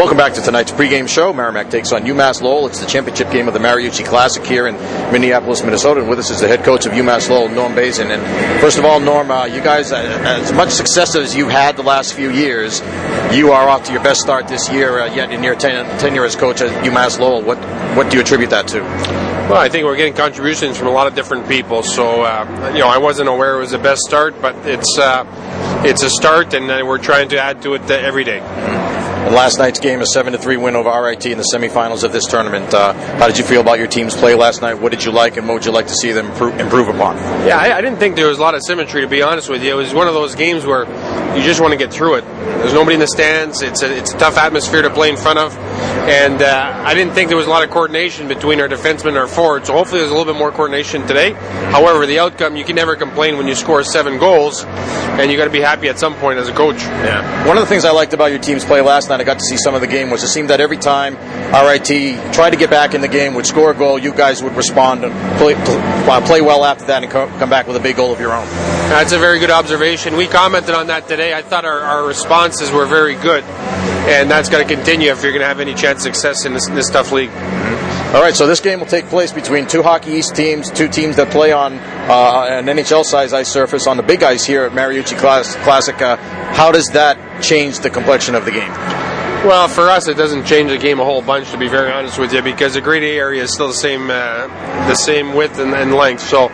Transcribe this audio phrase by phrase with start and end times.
[0.00, 1.30] Welcome back to tonight's pregame show.
[1.30, 2.66] Merrimack takes on UMass Lowell.
[2.66, 4.74] It's the championship game of the Mariucci Classic here in
[5.12, 6.00] Minneapolis, Minnesota.
[6.00, 8.10] And with us is the head coach of UMass Lowell, Norm Bazin.
[8.10, 11.76] And first of all, Norm, uh, you guys, uh, as much success as you've had
[11.76, 12.80] the last few years,
[13.30, 16.24] you are off to your best start this year uh, yet in your ten- tenure
[16.24, 17.42] as coach at UMass Lowell.
[17.42, 17.58] What
[17.94, 18.80] what do you attribute that to?
[18.80, 21.82] Well, I think we're getting contributions from a lot of different people.
[21.82, 25.26] So, uh, you know, I wasn't aware it was the best start, but it's uh,
[25.84, 28.40] it's a start, and we're trying to add to it uh, every day.
[29.20, 32.12] And last night's game, a seven to three win over RIT in the semifinals of
[32.12, 32.72] this tournament.
[32.72, 34.74] Uh, how did you feel about your team's play last night?
[34.74, 37.16] What did you like, and what would you like to see them improve, improve upon?
[37.46, 39.62] Yeah, I, I didn't think there was a lot of symmetry, to be honest with
[39.62, 39.72] you.
[39.72, 40.86] It was one of those games where
[41.36, 42.24] you just want to get through it.
[42.24, 43.60] There's nobody in the stands.
[43.60, 47.12] It's a, it's a tough atmosphere to play in front of, and uh, I didn't
[47.12, 49.66] think there was a lot of coordination between our defensemen and our forwards.
[49.66, 51.32] So hopefully, there's a little bit more coordination today.
[51.32, 55.44] However, the outcome you can never complain when you score seven goals, and you got
[55.44, 56.78] to be happy at some point as a coach.
[56.78, 57.46] Yeah.
[57.46, 59.44] One of the things I liked about your team's play last night, I got to
[59.44, 61.14] see some of the game, was it seemed that every time
[61.52, 64.56] RIT tried to get back in the game, would score a goal, you guys would
[64.56, 68.12] respond and play, uh, play well after that and come back with a big goal
[68.12, 68.46] of your own.
[68.90, 70.16] That's a very good observation.
[70.16, 71.34] We commented on that today.
[71.34, 75.32] I thought our, our responses were very good, and that's going to continue if you're
[75.32, 77.30] going to have any chance of success in this, this tough league.
[78.10, 81.14] All right, so this game will take place between two Hockey East teams, two teams
[81.14, 85.16] that play on uh, an NHL-sized ice surface on the big ice here at Mariucci
[85.16, 86.02] Class- Classic.
[86.02, 88.99] Uh, how does that change the complexion of the game?
[89.42, 92.18] Well, for us, it doesn't change the game a whole bunch, to be very honest
[92.18, 94.46] with you, because the grade A area is still the same, uh,
[94.86, 96.20] the same width and, and length.
[96.20, 96.50] So,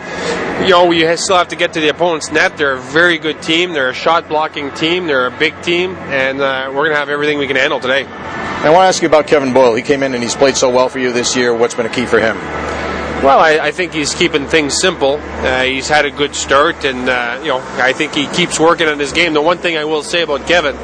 [0.63, 2.55] you know, we still have to get to the opponent's net.
[2.55, 3.73] They're a very good team.
[3.73, 5.05] They're a shot blocking team.
[5.05, 8.05] They're a big team, and uh, we're going to have everything we can handle today.
[8.05, 9.75] I want to ask you about Kevin Boyle.
[9.75, 11.53] He came in and he's played so well for you this year.
[11.53, 12.37] What's been a key for him?
[12.37, 15.19] Well, I, I think he's keeping things simple.
[15.21, 18.87] Uh, he's had a good start, and uh, you know, I think he keeps working
[18.87, 19.33] on his game.
[19.33, 20.75] The one thing I will say about Kevin,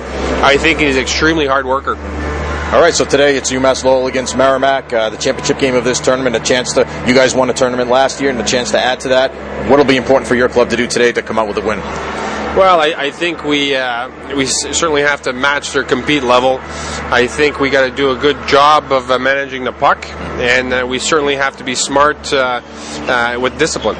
[0.44, 1.96] I think he's an extremely hard worker.
[1.96, 6.02] All right, so today it's UMass Lowell against Merrimack, uh, the championship game of this
[6.02, 6.36] tournament.
[6.36, 9.00] A chance to you guys won a tournament last year, and a chance to add
[9.02, 9.32] to that.
[9.70, 11.62] What will be important for your club to do today to come out with a
[11.62, 11.80] win?
[11.80, 16.60] Well, I, I think we uh, we certainly have to match their compete level.
[16.62, 20.06] I think we got to do a good job of uh, managing the puck,
[20.40, 22.62] and uh, we certainly have to be smart uh,
[23.08, 23.96] uh, with discipline.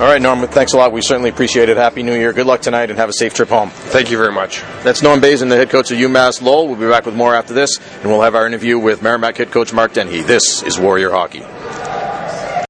[0.00, 0.92] All right, Norm, thanks a lot.
[0.92, 1.76] We certainly appreciate it.
[1.76, 2.32] Happy New Year.
[2.32, 3.68] Good luck tonight, and have a safe trip home.
[3.68, 4.62] Thank you very much.
[4.82, 6.68] That's Norm Bazin, the head coach of UMass Lowell.
[6.68, 9.50] We'll be back with more after this, and we'll have our interview with Merrimack head
[9.50, 10.22] coach Mark Dennehy.
[10.22, 11.44] This is Warrior Hockey.